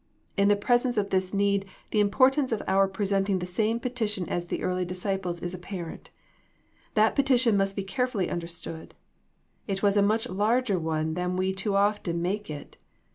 [0.35, 4.47] In the presence of this need the importance of our presenting the same petition as
[4.47, 6.09] the early dis ciples is apparent.
[6.95, 8.95] That petition must be carefully understood.
[9.67, 12.77] It was a much larger one than we too often make it.